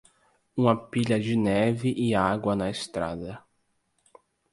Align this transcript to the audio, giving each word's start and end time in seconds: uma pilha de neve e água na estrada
uma 0.57 0.75
pilha 0.75 1.19
de 1.19 1.35
neve 1.35 1.93
e 1.95 2.15
água 2.15 2.55
na 2.55 2.71
estrada 2.71 3.39